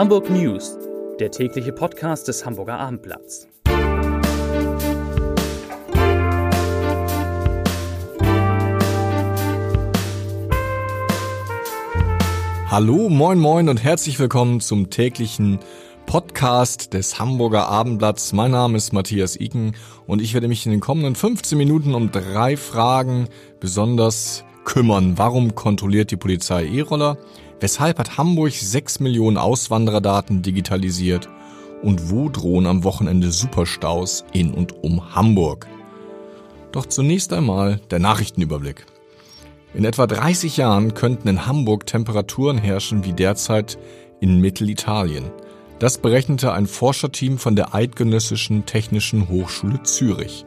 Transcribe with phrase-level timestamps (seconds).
[0.00, 0.78] Hamburg News,
[1.18, 3.46] der tägliche Podcast des Hamburger Abendblatts.
[12.70, 15.58] Hallo, moin, moin und herzlich willkommen zum täglichen
[16.06, 18.32] Podcast des Hamburger Abendblatts.
[18.32, 19.76] Mein Name ist Matthias Iken
[20.06, 23.28] und ich werde mich in den kommenden 15 Minuten um drei Fragen
[23.60, 25.18] besonders kümmern.
[25.18, 27.18] Warum kontrolliert die Polizei E-Roller?
[27.60, 31.28] Weshalb hat Hamburg 6 Millionen Auswandererdaten digitalisiert?
[31.82, 35.66] Und wo drohen am Wochenende Superstaus in und um Hamburg?
[36.72, 38.86] Doch zunächst einmal der Nachrichtenüberblick.
[39.74, 43.78] In etwa 30 Jahren könnten in Hamburg Temperaturen herrschen wie derzeit
[44.20, 45.30] in Mittelitalien.
[45.78, 50.44] Das berechnete ein Forscherteam von der Eidgenössischen Technischen Hochschule Zürich.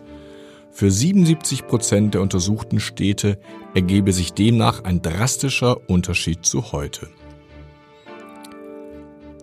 [0.76, 3.38] Für 77 Prozent der untersuchten Städte
[3.76, 7.10] ergebe sich demnach ein drastischer Unterschied zu heute.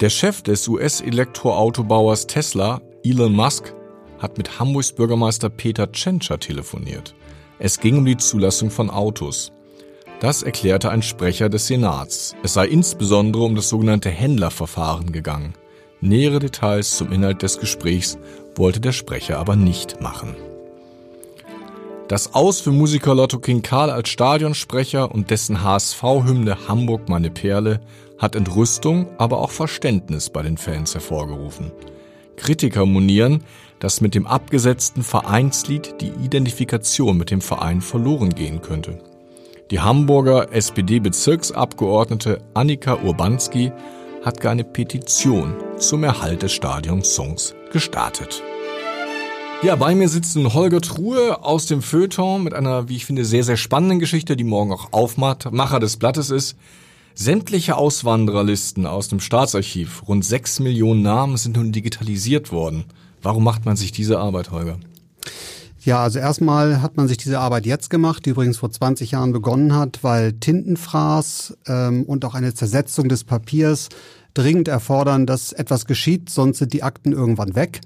[0.01, 3.73] Der Chef des US-Elektroautobauers Tesla, Elon Musk,
[4.19, 7.15] hat mit Hamburgs Bürgermeister Peter Tschentscher telefoniert.
[7.61, 9.53] Es ging um die Zulassung von Autos.
[10.19, 12.35] Das erklärte ein Sprecher des Senats.
[12.43, 15.55] Es sei insbesondere um das sogenannte Händlerverfahren gegangen.
[16.01, 18.19] Nähere Details zum Inhalt des Gesprächs
[18.57, 20.35] wollte der Sprecher aber nicht machen.
[22.11, 27.79] Das Aus für Musiker Lotto King Karl als Stadionsprecher und dessen HSV-Hymne Hamburg meine Perle
[28.19, 31.71] hat Entrüstung, aber auch Verständnis bei den Fans hervorgerufen.
[32.35, 33.45] Kritiker monieren,
[33.79, 38.99] dass mit dem abgesetzten Vereinslied die Identifikation mit dem Verein verloren gehen könnte.
[39.71, 43.71] Die Hamburger SPD-Bezirksabgeordnete Annika Urbanski
[44.25, 48.43] hat eine Petition zum Erhalt des Stadionsongs gestartet.
[49.63, 53.27] Ja, bei mir sitzt nun Holger Truhe aus dem Feuilleton mit einer, wie ich finde,
[53.27, 56.57] sehr, sehr spannenden Geschichte, die morgen auch Aufmacher des Blattes ist.
[57.15, 62.85] Sämtliche Auswandererlisten aus dem Staatsarchiv, rund sechs Millionen Namen, sind nun digitalisiert worden.
[63.21, 64.79] Warum macht man sich diese Arbeit, Holger?
[65.81, 69.33] Ja, also erstmal hat man sich diese Arbeit jetzt gemacht, die übrigens vor 20 Jahren
[69.33, 73.91] begonnen hat, weil Tintenfraß ähm, und auch eine Zersetzung des Papiers
[74.33, 77.83] dringend erfordern, dass etwas geschieht, sonst sind die Akten irgendwann weg.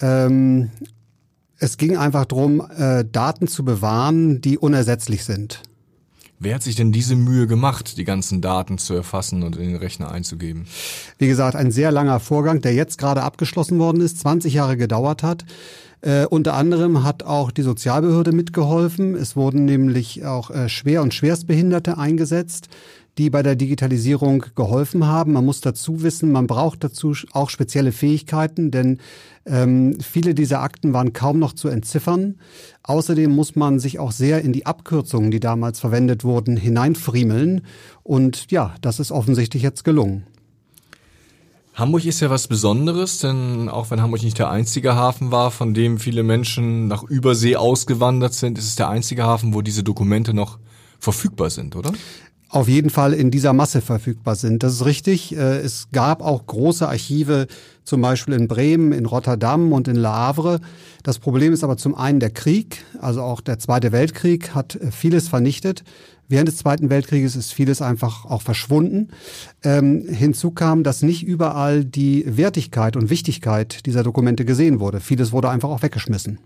[0.00, 0.70] Ähm,
[1.58, 5.62] es ging einfach darum, äh, Daten zu bewahren, die unersetzlich sind.
[6.42, 9.76] Wer hat sich denn diese Mühe gemacht, die ganzen Daten zu erfassen und in den
[9.76, 10.64] Rechner einzugeben?
[11.18, 15.22] Wie gesagt, ein sehr langer Vorgang, der jetzt gerade abgeschlossen worden ist, 20 Jahre gedauert
[15.22, 15.44] hat.
[16.02, 19.14] Äh, unter anderem hat auch die Sozialbehörde mitgeholfen.
[19.14, 22.68] Es wurden nämlich auch äh, schwer und schwerstbehinderte eingesetzt
[23.18, 25.32] die bei der Digitalisierung geholfen haben.
[25.32, 28.98] Man muss dazu wissen, man braucht dazu auch spezielle Fähigkeiten, denn
[29.44, 32.36] ähm, viele dieser Akten waren kaum noch zu entziffern.
[32.82, 37.62] Außerdem muss man sich auch sehr in die Abkürzungen, die damals verwendet wurden, hineinfriemeln.
[38.02, 40.24] Und ja, das ist offensichtlich jetzt gelungen.
[41.80, 45.72] Hamburg ist ja was Besonderes, denn auch wenn Hamburg nicht der einzige Hafen war, von
[45.72, 50.34] dem viele Menschen nach Übersee ausgewandert sind, ist es der einzige Hafen, wo diese Dokumente
[50.34, 50.58] noch
[50.98, 51.92] verfügbar sind, oder?
[52.50, 54.62] Auf jeden Fall in dieser Masse verfügbar sind.
[54.62, 55.36] Das ist richtig.
[55.36, 57.46] Äh, es gab auch große Archive,
[57.84, 60.60] zum Beispiel in Bremen, in Rotterdam und in Le Havre.
[61.02, 64.90] Das Problem ist aber zum einen der Krieg, also auch der Zweite Weltkrieg hat äh,
[64.90, 65.84] vieles vernichtet.
[66.28, 69.08] Während des Zweiten Weltkrieges ist vieles einfach auch verschwunden.
[69.64, 75.00] Ähm, hinzu kam, dass nicht überall die Wertigkeit und Wichtigkeit dieser Dokumente gesehen wurde.
[75.00, 76.38] Vieles wurde einfach auch weggeschmissen.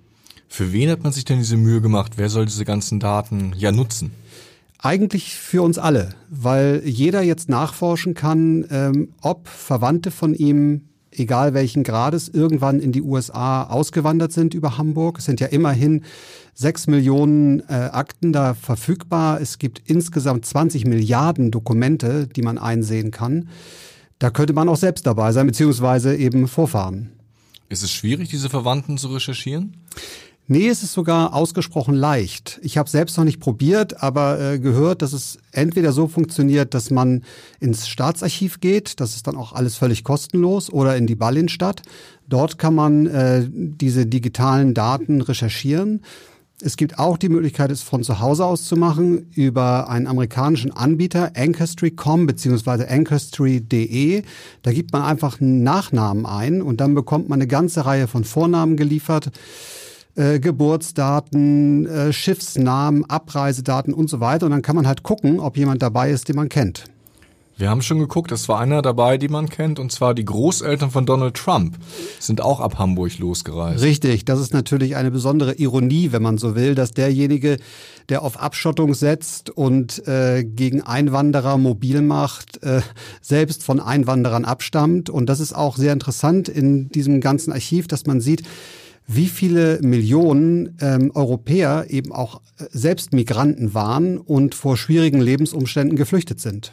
[0.49, 2.13] Für wen hat man sich denn diese Mühe gemacht?
[2.17, 4.13] Wer soll diese ganzen Daten ja nutzen?
[4.85, 11.55] Eigentlich für uns alle, weil jeder jetzt nachforschen kann, ähm, ob Verwandte von ihm, egal
[11.55, 15.21] welchen Grades, irgendwann in die USA ausgewandert sind über Hamburg.
[15.21, 16.05] Es sind ja immerhin
[16.53, 19.41] sechs Millionen äh, Akten da verfügbar.
[19.41, 23.49] Es gibt insgesamt 20 Milliarden Dokumente, die man einsehen kann.
[24.19, 27.11] Da könnte man auch selbst dabei sein, beziehungsweise eben Vorfahren.
[27.71, 29.79] Ist es schwierig, diese Verwandten zu recherchieren?
[30.47, 32.61] Nee, es ist sogar ausgesprochen leicht.
[32.63, 36.91] Ich habe selbst noch nicht probiert, aber äh, gehört, dass es entweder so funktioniert, dass
[36.91, 37.23] man
[37.61, 41.81] ins Staatsarchiv geht, das ist dann auch alles völlig kostenlos, oder in die Ballinstadt.
[42.29, 46.03] Dort kann man äh, diese digitalen Daten recherchieren.
[46.61, 50.73] Es gibt auch die Möglichkeit, es von zu Hause aus zu machen über einen amerikanischen
[50.73, 52.85] Anbieter, Ancestry.com bzw.
[52.87, 54.23] Ancestry.de.
[54.61, 58.25] Da gibt man einfach einen Nachnamen ein und dann bekommt man eine ganze Reihe von
[58.25, 59.31] Vornamen geliefert
[60.17, 64.47] äh, Geburtsdaten, äh, Schiffsnamen, Abreisedaten und so weiter.
[64.47, 66.85] Und dann kann man halt gucken, ob jemand dabei ist, den man kennt.
[67.57, 70.91] Wir haben schon geguckt, es war einer dabei, die man kennt, und zwar die Großeltern
[70.91, 71.79] von Donald Trump
[72.19, 73.81] sind auch ab Hamburg losgereist.
[73.81, 77.59] Richtig, das ist natürlich eine besondere Ironie, wenn man so will, dass derjenige,
[78.09, 82.81] der auf Abschottung setzt und äh, gegen Einwanderer mobil macht, äh,
[83.21, 85.09] selbst von Einwanderern abstammt.
[85.09, 88.43] Und das ist auch sehr interessant in diesem ganzen Archiv, dass man sieht,
[89.07, 95.97] wie viele Millionen ähm, Europäer eben auch äh, selbst Migranten waren und vor schwierigen Lebensumständen
[95.97, 96.73] geflüchtet sind.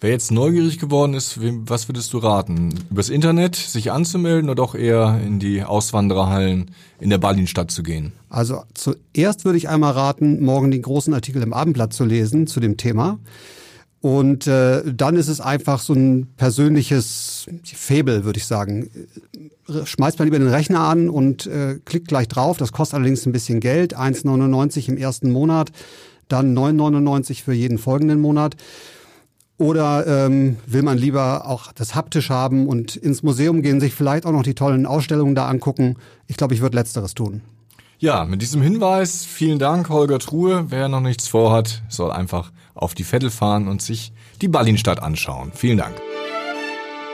[0.00, 2.72] Wer jetzt neugierig geworden ist, was würdest du raten?
[2.88, 6.70] Übers Internet sich anzumelden oder doch eher in die Auswandererhallen
[7.00, 8.12] in der Berlinstadt zu gehen?
[8.28, 12.60] Also zuerst würde ich einmal raten, morgen den großen Artikel im Abendblatt zu lesen zu
[12.60, 13.18] dem Thema.
[14.00, 18.90] Und äh, dann ist es einfach so ein persönliches Fabel, würde ich sagen.
[19.84, 22.58] Schmeißt man lieber den Rechner an und äh, klickt gleich drauf.
[22.58, 23.96] Das kostet allerdings ein bisschen Geld.
[23.98, 25.72] 1,99 im ersten Monat,
[26.28, 28.56] dann 9,99 für jeden folgenden Monat.
[29.58, 34.24] Oder ähm, will man lieber auch das haptisch haben und ins Museum gehen, sich vielleicht
[34.24, 35.96] auch noch die tollen Ausstellungen da angucken?
[36.28, 37.42] Ich glaube, ich würde letzteres tun.
[38.00, 40.66] Ja, mit diesem Hinweis, vielen Dank, Holger Truhe.
[40.68, 45.50] Wer noch nichts vorhat, soll einfach auf die Vettel fahren und sich die Ballinstadt anschauen.
[45.52, 45.96] Vielen Dank.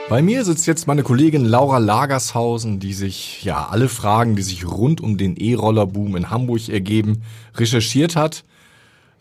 [0.09, 4.63] Bei mir sitzt jetzt meine Kollegin Laura Lagershausen, die sich ja alle Fragen, die sich
[4.63, 7.23] rund um den E-Roller-Boom in Hamburg ergeben,
[7.55, 8.43] recherchiert hat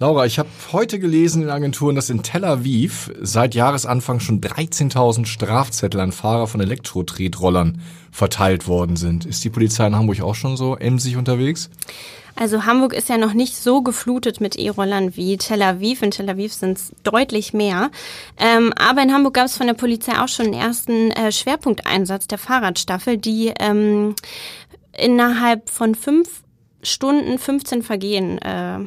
[0.00, 5.24] Laura, ich habe heute gelesen in Agenturen, dass in Tel Aviv seit Jahresanfang schon 13.000
[5.24, 7.80] Strafzettel an Fahrer von Elektro-Tretrollern
[8.10, 9.24] verteilt worden sind.
[9.24, 11.70] Ist die Polizei in Hamburg auch schon so emsig unterwegs?
[12.34, 16.02] Also Hamburg ist ja noch nicht so geflutet mit E-Rollern wie Tel Aviv.
[16.02, 17.92] In Tel Aviv sind es deutlich mehr.
[18.36, 22.26] Ähm, aber in Hamburg gab es von der Polizei auch schon einen ersten äh, Schwerpunkteinsatz
[22.26, 24.16] der Fahrradstaffel, die ähm,
[24.92, 26.42] innerhalb von fünf
[26.82, 28.80] Stunden 15 Vergehen äh,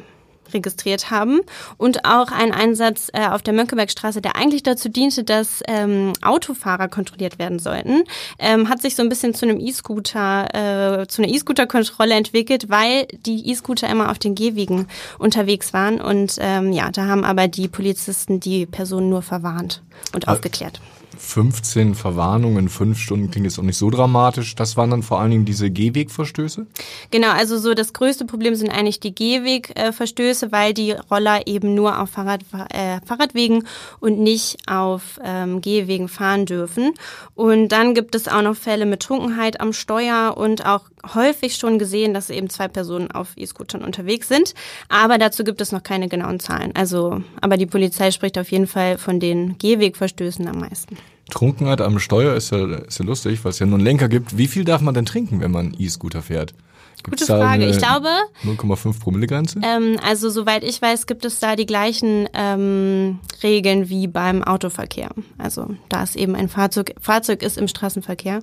[0.52, 1.40] registriert haben
[1.76, 6.88] und auch ein Einsatz äh, auf der Mönckebergstraße, der eigentlich dazu diente, dass ähm, Autofahrer
[6.88, 8.04] kontrolliert werden sollten,
[8.38, 13.06] ähm, hat sich so ein bisschen zu einem E-Scooter, äh, zu einer E-Scooter-Kontrolle entwickelt, weil
[13.26, 17.68] die E-Scooter immer auf den Gehwegen unterwegs waren und ähm, ja, da haben aber die
[17.68, 19.82] Polizisten die Person nur verwarnt
[20.14, 20.80] und aufgeklärt.
[21.18, 24.54] 15 Verwarnungen in fünf Stunden klingt jetzt auch nicht so dramatisch.
[24.54, 26.66] Das waren dann vor allen Dingen diese Gehwegverstöße?
[27.10, 32.00] Genau, also so das größte Problem sind eigentlich die Gehwegverstöße, weil die Roller eben nur
[32.00, 32.42] auf Fahrrad,
[32.72, 33.66] äh, Fahrradwegen
[34.00, 36.94] und nicht auf ähm, Gehwegen fahren dürfen.
[37.34, 40.84] Und dann gibt es auch noch Fälle mit Trunkenheit am Steuer und auch
[41.14, 44.54] häufig schon gesehen, dass eben zwei Personen auf E-Scootern unterwegs sind.
[44.88, 46.72] Aber dazu gibt es noch keine genauen Zahlen.
[46.74, 50.96] Also, aber die Polizei spricht auf jeden Fall von den Gehwegverstößen am meisten.
[51.30, 54.38] Trunkenheit am Steuer ist ja, ist ja lustig, weil es ja nur einen Lenker gibt.
[54.38, 56.54] Wie viel darf man denn trinken, wenn man E-Scooter fährt?
[57.02, 57.66] Gibt's Gute Frage.
[57.66, 58.08] Ich glaube
[58.44, 59.60] 0,5 Promille Grenze.
[59.62, 65.10] Ähm, also soweit ich weiß, gibt es da die gleichen ähm, Regeln wie beim Autoverkehr.
[65.38, 68.42] Also da es eben ein Fahrzeug Fahrzeug ist im Straßenverkehr.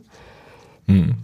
[0.88, 1.16] Hm.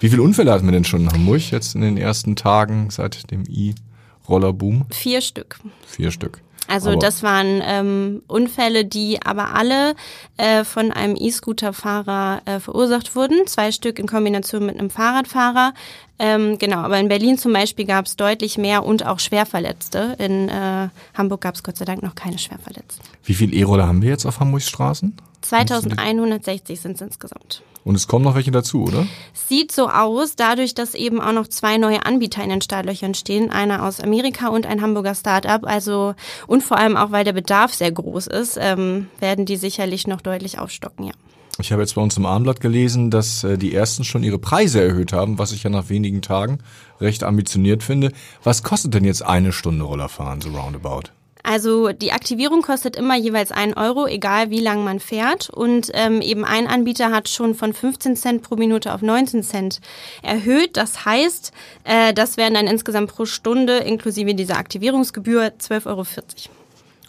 [0.00, 3.30] Wie viele Unfälle hatten wir denn schon in Hamburg jetzt in den ersten Tagen seit
[3.30, 4.86] dem E-Roller-Boom?
[4.90, 5.58] Vier Stück.
[5.86, 6.40] Vier Stück.
[6.68, 9.94] Also aber das waren ähm, Unfälle, die aber alle
[10.36, 13.46] äh, von einem E-Scooter-Fahrer äh, verursacht wurden.
[13.46, 15.72] Zwei Stück in Kombination mit einem Fahrradfahrer.
[16.18, 20.16] Ähm, genau, aber in Berlin zum Beispiel gab es deutlich mehr und auch Schwerverletzte.
[20.18, 23.04] In äh, Hamburg gab es Gott sei Dank noch keine Schwerverletzten.
[23.24, 25.16] Wie viele E-Roller haben wir jetzt auf Hamburgs Straßen?
[25.48, 27.62] 2160 sind es insgesamt.
[27.84, 29.06] Und es kommen noch welche dazu, oder?
[29.32, 33.50] Sieht so aus, dadurch, dass eben auch noch zwei neue Anbieter in den Startlöchern stehen,
[33.50, 35.64] einer aus Amerika und ein Hamburger Startup.
[35.64, 36.14] Also
[36.46, 40.20] und vor allem auch, weil der Bedarf sehr groß ist, ähm, werden die sicherlich noch
[40.20, 41.12] deutlich aufstocken, ja.
[41.60, 44.80] Ich habe jetzt bei uns im Armblatt gelesen, dass äh, die ersten schon ihre Preise
[44.80, 46.58] erhöht haben, was ich ja nach wenigen Tagen
[47.00, 48.12] recht ambitioniert finde.
[48.44, 51.10] Was kostet denn jetzt eine Stunde Rollerfahren, so roundabout?
[51.48, 55.48] Also die Aktivierung kostet immer jeweils einen Euro, egal wie lang man fährt.
[55.48, 59.80] Und ähm, eben ein Anbieter hat schon von 15 Cent pro Minute auf 19 Cent
[60.22, 60.76] erhöht.
[60.76, 61.52] Das heißt,
[61.84, 66.04] äh, das wären dann insgesamt pro Stunde inklusive dieser Aktivierungsgebühr 12,40 Euro.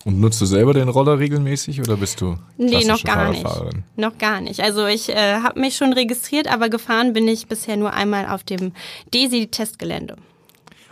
[0.06, 3.46] Und nutzt du selber den Roller regelmäßig oder bist du Nee, noch gar nicht.
[3.98, 4.62] Noch gar nicht.
[4.62, 8.46] Also ich äh, habe mich schon registriert, aber gefahren bin ich bisher nur einmal auf
[8.46, 8.72] dem
[9.14, 10.16] DESI-Testgelände.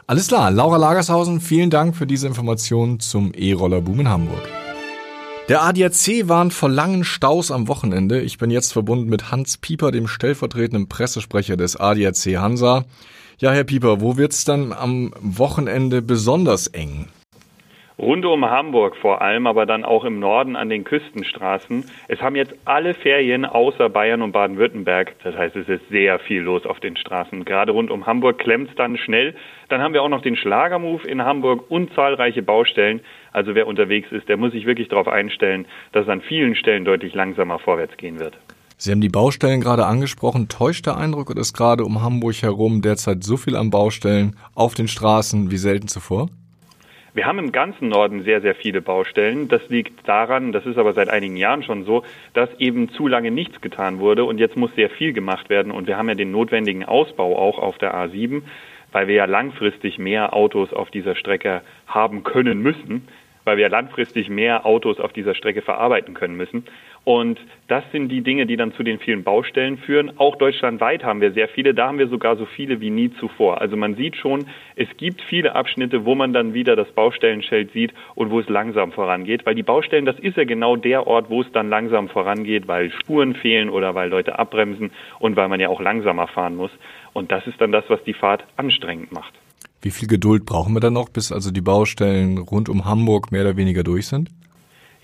[0.09, 4.41] Alles klar, Laura Lagershausen, vielen Dank für diese Informationen zum E-Roller-Boom in Hamburg.
[5.49, 8.21] Der ADAC warnt vor langen Staus am Wochenende.
[8.21, 12.85] Ich bin jetzt verbunden mit Hans Pieper, dem stellvertretenden Pressesprecher des ADAC Hansa.
[13.39, 17.07] Ja, Herr Pieper, wo wird's dann am Wochenende besonders eng?
[17.97, 21.85] Rund um Hamburg vor allem, aber dann auch im Norden an den Küstenstraßen.
[22.07, 25.15] Es haben jetzt alle Ferien außer Bayern und Baden-Württemberg.
[25.23, 27.45] Das heißt, es ist sehr viel los auf den Straßen.
[27.45, 29.35] Gerade rund um Hamburg klemmt es dann schnell.
[29.69, 33.01] Dann haben wir auch noch den Schlagermove in Hamburg und zahlreiche Baustellen.
[33.31, 36.85] Also wer unterwegs ist, der muss sich wirklich darauf einstellen, dass es an vielen Stellen
[36.85, 38.37] deutlich langsamer vorwärts gehen wird.
[38.79, 40.49] Sie haben die Baustellen gerade angesprochen.
[40.49, 44.75] Täuscht der Eindruck oder ist gerade um Hamburg herum derzeit so viel an Baustellen auf
[44.75, 46.29] den Straßen wie selten zuvor?
[47.17, 49.47] Wir haben im ganzen Norden sehr, sehr viele Baustellen.
[49.47, 52.03] Das liegt daran, das ist aber seit einigen Jahren schon so,
[52.35, 55.87] dass eben zu lange nichts getan wurde und jetzt muss sehr viel gemacht werden und
[55.87, 58.43] wir haben ja den notwendigen Ausbau auch auf der A7,
[58.91, 63.07] weil wir ja langfristig mehr Autos auf dieser Strecke haben können müssen
[63.47, 66.65] weil wir langfristig mehr Autos auf dieser Strecke verarbeiten können müssen.
[67.07, 70.19] Und das sind die Dinge, die dann zu den vielen Baustellen führen.
[70.19, 71.73] Auch deutschlandweit haben wir sehr viele.
[71.73, 73.61] Da haben wir sogar so viele wie nie zuvor.
[73.61, 77.93] Also man sieht schon, es gibt viele Abschnitte, wo man dann wieder das Baustellenschild sieht
[78.15, 79.45] und wo es langsam vorangeht.
[79.45, 82.91] Weil die Baustellen, das ist ja genau der Ort, wo es dann langsam vorangeht, weil
[82.91, 86.71] Spuren fehlen oder weil Leute abbremsen und weil man ja auch langsamer fahren muss.
[87.13, 89.33] Und das ist dann das, was die Fahrt anstrengend macht.
[89.81, 93.43] Wie viel Geduld brauchen wir dann noch, bis also die Baustellen rund um Hamburg mehr
[93.43, 94.29] oder weniger durch sind?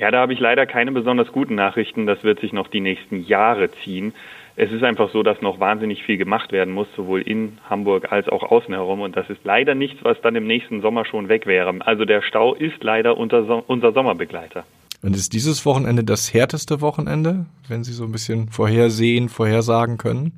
[0.04, 2.06] Ja, da habe ich leider keine besonders guten Nachrichten.
[2.08, 4.14] Das wird sich noch die nächsten Jahre ziehen.
[4.58, 8.28] Es ist einfach so, dass noch wahnsinnig viel gemacht werden muss, sowohl in Hamburg als
[8.28, 9.00] auch außen herum.
[9.00, 11.74] Und das ist leider nichts, was dann im nächsten Sommer schon weg wäre.
[11.86, 14.66] Also der Stau ist leider unser, Sommerbegleiter.
[15.02, 20.34] Und ist dieses Wochenende das härteste Wochenende, wenn Sie so ein bisschen vorhersehen, vorhersagen können?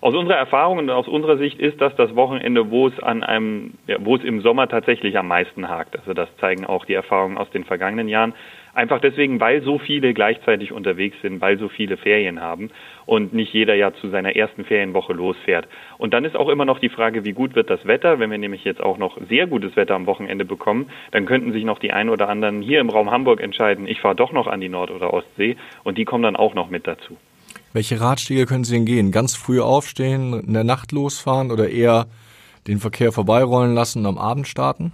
[0.00, 3.74] Aus unserer Erfahrung und aus unserer Sicht ist das das Wochenende, wo es an einem,
[3.86, 5.96] ja, wo es im Sommer tatsächlich am meisten hakt.
[5.96, 8.34] Also das zeigen auch die Erfahrungen aus den vergangenen Jahren.
[8.74, 12.70] Einfach deswegen, weil so viele gleichzeitig unterwegs sind, weil so viele Ferien haben
[13.04, 15.68] und nicht jeder ja zu seiner ersten Ferienwoche losfährt.
[15.98, 18.18] Und dann ist auch immer noch die Frage, wie gut wird das Wetter?
[18.18, 21.64] Wenn wir nämlich jetzt auch noch sehr gutes Wetter am Wochenende bekommen, dann könnten sich
[21.64, 24.60] noch die ein oder anderen hier im Raum Hamburg entscheiden, ich fahre doch noch an
[24.60, 27.18] die Nord- oder Ostsee und die kommen dann auch noch mit dazu.
[27.74, 29.12] Welche Ratschläge können Sie denn gehen?
[29.12, 32.06] Ganz früh aufstehen, in der Nacht losfahren oder eher
[32.66, 34.92] den Verkehr vorbeirollen lassen und am Abend starten?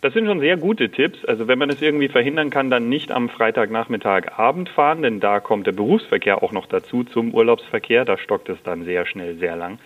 [0.00, 1.24] Das sind schon sehr gute Tipps.
[1.24, 5.40] Also wenn man es irgendwie verhindern kann, dann nicht am Freitagnachmittag Abend fahren, denn da
[5.40, 8.04] kommt der Berufsverkehr auch noch dazu zum Urlaubsverkehr.
[8.04, 9.80] Da stockt es dann sehr schnell, sehr lang.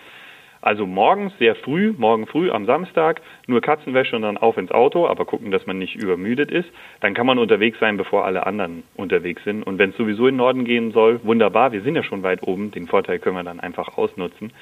[0.61, 5.07] Also morgens sehr früh, morgen früh am Samstag, nur Katzenwäsche und dann auf ins Auto,
[5.07, 6.69] aber gucken, dass man nicht übermüdet ist.
[7.01, 9.63] Dann kann man unterwegs sein, bevor alle anderen unterwegs sind.
[9.63, 12.43] Und wenn es sowieso in den Norden gehen soll, wunderbar, wir sind ja schon weit
[12.43, 14.53] oben, den Vorteil können wir dann einfach ausnutzen.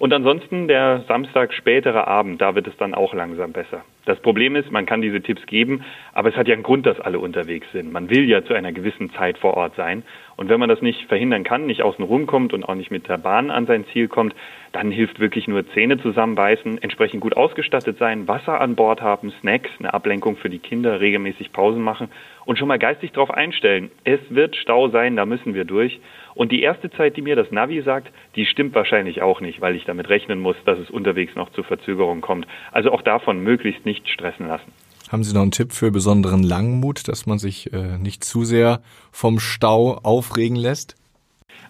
[0.00, 3.84] Und ansonsten der Samstag spätere Abend, da wird es dann auch langsam besser.
[4.06, 6.98] Das Problem ist, man kann diese Tipps geben, aber es hat ja einen Grund, dass
[6.98, 7.92] alle unterwegs sind.
[7.92, 10.02] Man will ja zu einer gewissen Zeit vor Ort sein.
[10.40, 13.06] Und wenn man das nicht verhindern kann, nicht außen rum kommt und auch nicht mit
[13.10, 14.34] der Bahn an sein Ziel kommt,
[14.72, 19.68] dann hilft wirklich nur Zähne zusammenbeißen, entsprechend gut ausgestattet sein, Wasser an Bord haben, Snacks,
[19.78, 22.08] eine Ablenkung für die Kinder, regelmäßig Pausen machen
[22.46, 23.90] und schon mal geistig darauf einstellen.
[24.04, 26.00] Es wird Stau sein, da müssen wir durch.
[26.34, 29.76] Und die erste Zeit, die mir das Navi sagt, die stimmt wahrscheinlich auch nicht, weil
[29.76, 32.46] ich damit rechnen muss, dass es unterwegs noch zu Verzögerungen kommt.
[32.72, 34.72] Also auch davon möglichst nicht stressen lassen.
[35.10, 38.80] Haben Sie noch einen Tipp für besonderen Langmut, dass man sich äh, nicht zu sehr
[39.10, 40.94] vom Stau aufregen lässt?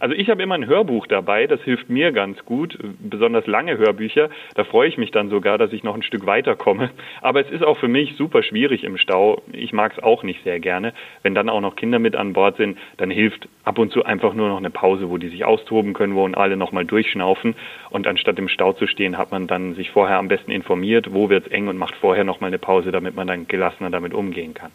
[0.01, 4.31] Also ich habe immer ein Hörbuch dabei, das hilft mir ganz gut, besonders lange Hörbücher.
[4.55, 6.91] Da freue ich mich dann sogar, dass ich noch ein Stück weiterkomme.
[7.21, 9.43] Aber es ist auch für mich super schwierig im Stau.
[9.53, 10.95] Ich mag es auch nicht sehr gerne.
[11.23, 14.33] Wenn dann auch noch Kinder mit an Bord sind, dann hilft ab und zu einfach
[14.33, 17.55] nur noch eine Pause, wo die sich austoben können, wo alle nochmal durchschnaufen.
[17.91, 21.29] Und anstatt im Stau zu stehen, hat man dann sich vorher am besten informiert, wo
[21.29, 24.55] wird es eng und macht vorher nochmal eine Pause, damit man dann gelassener damit umgehen
[24.55, 24.71] kann.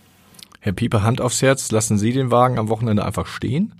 [0.62, 3.74] Herr Pieper, Hand aufs Herz, lassen Sie den Wagen am Wochenende einfach stehen?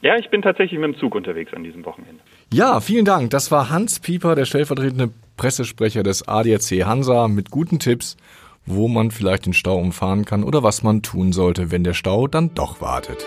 [0.00, 2.22] Ja, ich bin tatsächlich mit dem Zug unterwegs an diesem Wochenende.
[2.52, 3.30] Ja, vielen Dank.
[3.30, 8.16] Das war Hans Pieper, der stellvertretende Pressesprecher des ADAC Hansa, mit guten Tipps,
[8.64, 12.28] wo man vielleicht den Stau umfahren kann oder was man tun sollte, wenn der Stau
[12.28, 13.26] dann doch wartet.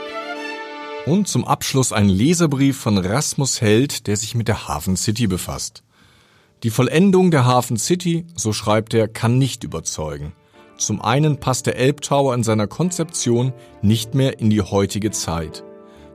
[1.06, 5.84] Und zum Abschluss ein Leserbrief von Rasmus Held, der sich mit der Hafen City befasst.
[6.64, 10.34] Die Vollendung der Hafen City, so schreibt er, kann nicht überzeugen.
[10.78, 13.52] Zum einen passt der Elbtower in seiner Konzeption
[13.82, 15.64] nicht mehr in die heutige Zeit.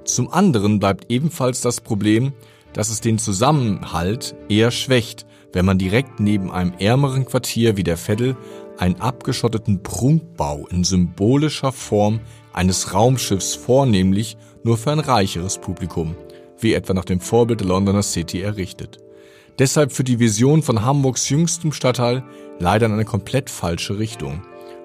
[0.07, 2.33] Zum anderen bleibt ebenfalls das Problem,
[2.73, 7.97] dass es den Zusammenhalt eher schwächt, wenn man direkt neben einem ärmeren Quartier wie der
[7.97, 8.37] Veddel
[8.79, 12.21] einen abgeschotteten Prunkbau in symbolischer Form
[12.53, 16.15] eines Raumschiffs vornehmlich nur für ein reicheres Publikum,
[16.61, 18.99] wie etwa nach dem Vorbild der Londoner City errichtet.
[19.59, 22.23] Deshalb führt die Vision von Hamburgs jüngstem Stadtteil
[22.61, 24.43] leider in eine komplett falsche Richtung,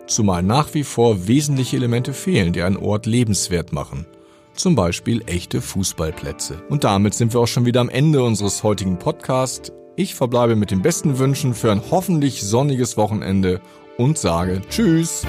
[0.08, 4.08] zumal nach wie vor wesentliche Elemente fehlen, die einen Ort lebenswert machen–
[4.56, 6.62] zum Beispiel echte Fußballplätze.
[6.70, 9.72] Und damit sind wir auch schon wieder am Ende unseres heutigen Podcasts.
[9.96, 13.62] Ich verbleibe mit den besten Wünschen für ein hoffentlich sonniges Wochenende
[13.98, 15.26] und sage Tschüss.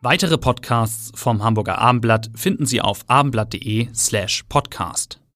[0.00, 5.20] Weitere Podcasts vom Hamburger Abendblatt finden Sie auf abendblatt.de slash podcast.